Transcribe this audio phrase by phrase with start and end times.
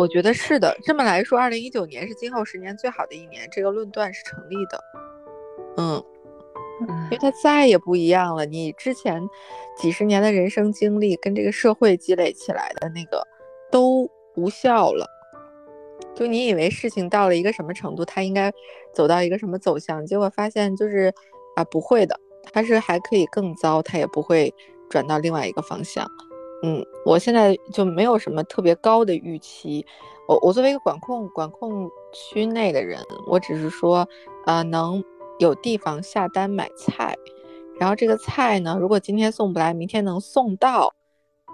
[0.00, 0.74] 我觉得是的。
[0.82, 4.82] 这么来说，二零一九年是今后十年最好的一年，这个论断是成立的。
[5.76, 6.02] 嗯，
[7.04, 8.46] 因为它再也不一样了。
[8.46, 9.22] 你之前
[9.76, 13.22] 几十年的人生经历跟这个社会积累起来的那个
[13.70, 15.06] 都无效了。
[16.14, 18.50] 就你以为事情到了一个什么程度，它应该
[18.94, 21.12] 走到一个什么走向，结果发现就是
[21.56, 22.18] 啊，不会的，
[22.54, 24.54] 它是还可以更糟，它也不会
[24.88, 26.10] 转到另外一个方向。
[26.62, 29.84] 嗯，我现在就没有什么特别高的预期。
[30.28, 34.06] 我我作为一个管控管控区内的人，我只是说，
[34.46, 35.02] 呃，能
[35.38, 37.16] 有地方下单买菜，
[37.80, 40.92] 然后这个菜呢，如果今天送不来，明天能送到，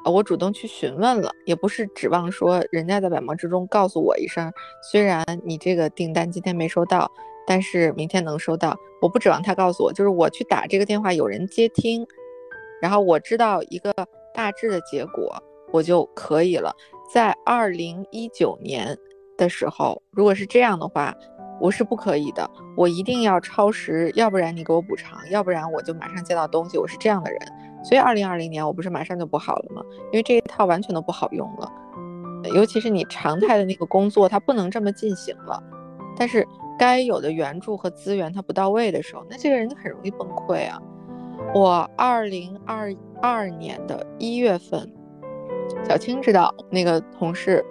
[0.05, 4.53] 我主动去询问了，也不是指望说人家在百忙之中告诉我一声，
[4.91, 7.09] 虽然你这个订单今天没收到，
[7.47, 8.77] 但是明天能收到。
[9.01, 12.07] 我不指望他告诉我，就是我去打这个电话，有人接听，
[12.83, 13.95] 然后我知道一个。
[14.37, 15.35] 大致的结果
[15.73, 16.73] 我就可以了。
[17.13, 18.97] 在二零一九年
[19.37, 21.15] 的时候，如果是这样的话，
[21.61, 22.49] 我是不可以的。
[22.77, 26.77] 我一定要超时，要不然你给我补偿，要不然我就马上接到东西。
[26.77, 27.41] 我是这样的人，
[27.83, 29.83] 所以二零二零年我不是马上就不好了吗？
[30.13, 31.73] 因为这一套完全都不好用了，
[32.55, 35.63] 尤其是你常态的那个工作，它不能这么进行了。
[36.19, 36.47] 但是
[36.79, 40.81] 该有的援助和资源它不到位的时候，那这个人就很容易崩溃啊。
[41.59, 44.93] 我二零二二年的一月份，
[45.89, 47.65] 小青知道那个同事，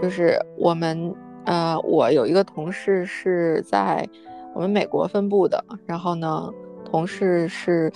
[0.00, 1.12] 就是我们，
[1.44, 4.08] 呃，我有一个同事是在
[4.54, 6.48] 我们美国分部的，然后呢，
[6.84, 7.92] 同事是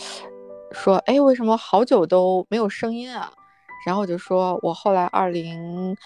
[0.72, 3.30] 说，哎，为什么好久都没有声音啊？
[3.86, 5.96] 然后我就说，我后来二零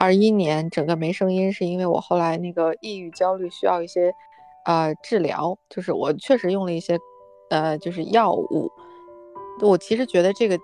[0.00, 4.12] 二一年整个没声音，是因为我后来那个抑郁焦虑需要一些，
[4.64, 6.98] 呃，治疗，就是我确实用了一些。
[7.50, 8.70] 呃，就是药物，
[9.60, 10.58] 我其实觉得这个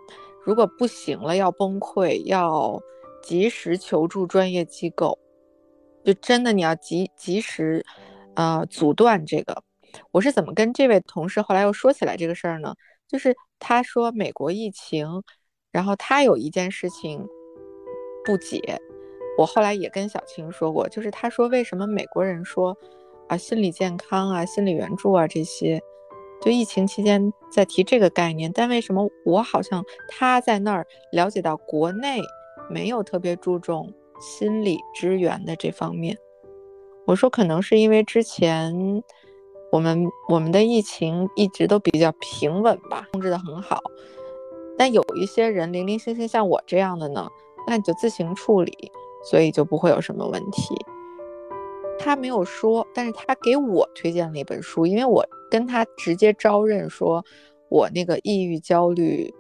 [0.45, 2.81] 如果不行了，要崩溃，要
[3.23, 5.19] 及时求助专业机构，
[6.05, 7.85] 就真的你要及及时，
[8.35, 9.63] 呃，阻断这个。
[10.11, 12.75] 我是怎么跟这位同事后来又说起来这个事儿呢？
[13.09, 15.23] 就是他说美国疫情，
[15.73, 17.25] 然后他有一件事情
[18.25, 18.81] 不解，
[19.39, 22.77] 我后来也跟小青说过，就是他说为什么美国人说
[23.29, 25.81] 啊心理健康啊心理援助啊这些。
[26.41, 32.21] 就疫情期间在提这个概念，但为什么我好像他在那儿了解到国内
[32.69, 36.19] 没有特别注重心理支援的这方面？
[37.07, 39.03] 我说可能是因为之前
[39.73, 43.81] 我们我们的疫情一直都比较平稳吧，控制的很好。
[44.77, 47.29] 但有一些人零零星星像我这样的呢，
[47.67, 48.73] 那你就自行处理，
[49.31, 50.75] 所以就不会有什么问题。
[51.99, 55.25] 他没有说，但是他给我推荐了一本书，因为我
[55.55, 57.25] 跟他直接招认，说
[57.69, 59.33] 我那个抑郁焦虑，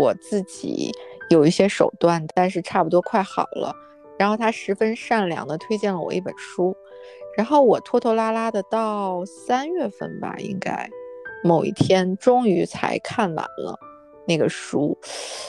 [0.00, 0.92] 我自己
[1.28, 3.74] 有一些手段，但是差不多快好了。
[4.16, 6.72] 然后他十分善良的推荐了我一本书，
[7.36, 10.88] 然后我拖拖拉拉的到三月份吧，应该
[11.42, 13.76] 某一天终于才看完了
[14.28, 14.96] 那个书，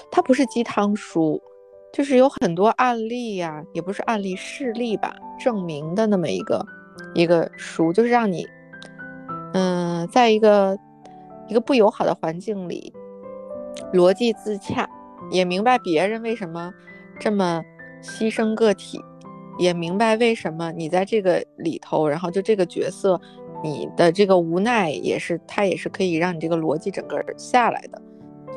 [0.09, 1.39] 它不是鸡汤书。
[1.93, 6.65] 就是有很多案例呀，也不是案例事例吧，证明的那么一个
[7.13, 8.47] 一个书，就是让你，
[10.07, 10.77] 在一个
[11.47, 12.93] 一个不友好的环境里，
[13.93, 14.89] 逻辑自洽，
[15.31, 16.73] 也明白别人为什么
[17.19, 17.63] 这么
[18.01, 18.99] 牺牲个体，
[19.57, 23.19] 也明白为什么你在这个里头，然后就这个角色，
[23.63, 28.01] 你的这个无奈也是，他也是可以让你这个逻辑整个下来的。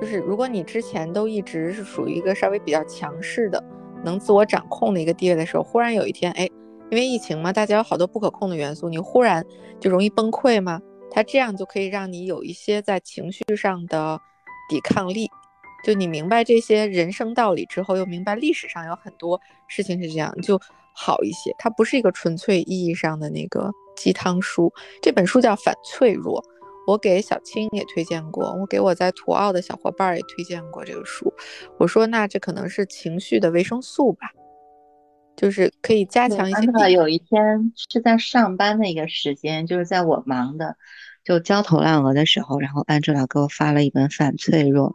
[0.01, 3.63] 就是如果你之前都一直是属于一个稍微比较强势的、
[4.05, 6.49] 能自我掌控的一个地位的时候，忽然有一天，哎，
[6.91, 9.45] 因为疫情嘛，大家有好多不可控的元素，你忽然
[9.79, 10.81] 就容易崩溃吗？
[11.15, 14.21] 它这样就可以让你有一些在情绪上的
[14.69, 15.31] 抵抗力。
[15.85, 20.61] 就你明白这些人生道理之后，又明白历史上有很多事情是这样，就
[20.93, 21.55] 好一些。
[21.57, 26.43] 它不是一个纯粹意义上的那个鸡汤书，这本书叫《反脆弱》。
[26.87, 31.33] 我给小青也推荐过，我给我在土澳的小伙伴也推荐过这个书。
[31.79, 34.31] 我说，那这可能是情绪的维生素吧，
[35.37, 36.93] 就是可以加强一些。
[36.93, 40.77] 有一天是在上班的一个时间，就是在我忙的
[41.25, 44.91] 就焦头烂额的时候，然后 Angela 给我发了一本《反脆弱》，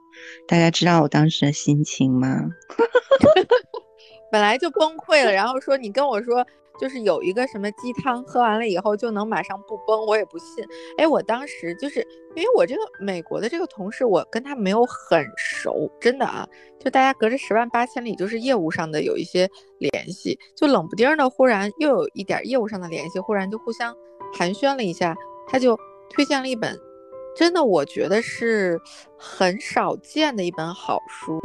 [0.48, 2.50] 大家知道我当时的心情吗？
[4.32, 6.46] 本来就崩溃了，然后说你跟我说。
[6.80, 10.66] 就是有一个什么鸡汤，喝完了以后就能马上不崩，我也不信。
[10.98, 12.00] 哎，我当时就是
[12.36, 16.48] 因为我这个美国的这个同事，我跟他没有很熟，真的啊，
[16.80, 23.94] 就大家隔着十万八千里，就是业务上的有一些联系，就冷不丁的忽然又有一点业务上的联系，忽然就互相
[24.34, 25.16] 寒暄了一下，
[25.48, 25.78] 他就
[26.10, 26.80] 推荐了一本，
[27.36, 28.80] 真的我觉得是
[29.18, 31.40] 很少见的一本好书，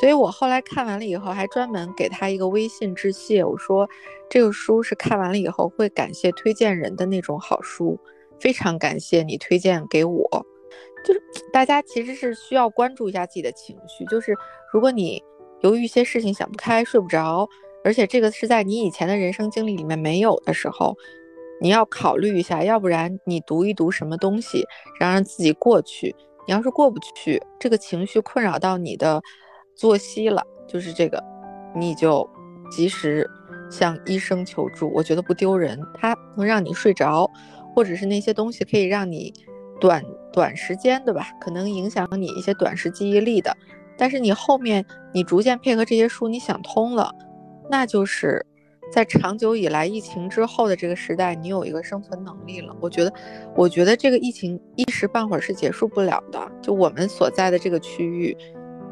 [0.00, 3.88] 所以我后来看完了以后，还专门给他一个微信致谢，我说
[4.28, 7.98] 这个书是看完了以后会感谢推荐人的那种好书，
[8.40, 10.46] 非常感谢你推荐给我。
[11.04, 14.34] 就是 大家其实是需要关注一下自己的情绪，就是
[14.72, 15.22] 如果你
[15.60, 17.48] 由于一些事情想不开、睡不着，
[17.84, 20.96] 而且这个是在你以前的人生经历里面没有的时候，
[21.60, 24.66] 你要考虑一下，要不然你读一读什么东西，
[24.98, 26.16] 然后让自己过去。
[26.46, 29.22] 你要是过不去，这个情绪困扰到你的。
[29.74, 31.22] 作息了，就是这个，
[31.74, 32.28] 你就
[32.70, 33.28] 及时
[33.70, 35.80] 向医生求助，我觉得不丢人。
[35.94, 37.30] 它能让你睡着，
[37.74, 39.32] 或者是那些东西可以让你
[39.80, 41.26] 短短时间对吧？
[41.40, 43.56] 可能影响你一些短时记忆力的。
[43.96, 47.12] 但是你后面你逐渐配合这些书，你想通了，
[47.70, 48.44] 那就是
[48.92, 52.74] 在长久以来疫情之后的这个时代，你有一个生存能力了。
[52.80, 53.12] 我觉得，
[53.54, 56.50] 我觉得这个疫情一时半会儿是结束不了的。
[56.60, 58.36] 就我们所在的这个区域，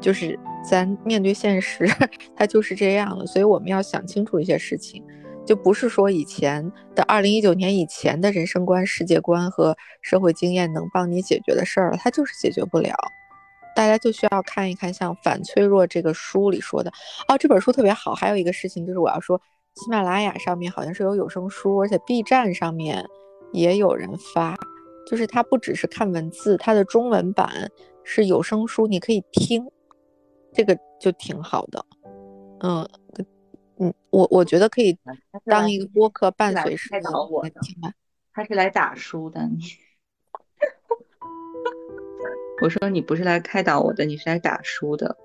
[0.03, 0.39] 就是。
[0.65, 1.85] 咱面对现实，
[2.39, 5.03] 它就是这样的，所以我们要想清楚一些事情，
[5.45, 12.95] 就不是说以前的二零一九年以前的人生观、世界观和社会经验能帮你解决的事儿了，它就是解决不了。
[13.75, 16.93] 大家就需要看一看像《反脆弱》这个书里说的
[17.27, 18.15] 哦，这本书特别好。
[18.15, 19.37] 还有一个事情就是我要说，
[19.75, 23.05] 喜马拉雅上面好像是有有声书，而且 B 站上面
[23.53, 24.57] 也有人发，
[25.09, 27.69] 就是它不只是看文字，它的中文版
[28.05, 29.67] 是有声书，你可以听。
[30.53, 31.85] 这个就挺好的，
[32.61, 32.89] 嗯
[33.79, 34.97] 嗯，我我觉得可以
[35.47, 37.01] 当一个播客伴随式的
[37.63, 37.93] 听吧。
[38.33, 39.59] 他是来打书的，你。
[42.63, 45.17] 我说你不是来开导我的，你是来打书的。